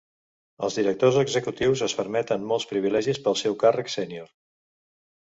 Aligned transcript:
Els 0.67 0.77
directors 0.79 1.19
executius 1.23 1.83
es 1.87 1.95
permeten 1.99 2.47
molts 2.53 2.65
privilegis 2.71 3.21
pel 3.29 3.37
seu 3.43 3.59
càrrec 3.65 3.93
sènior. 3.97 4.33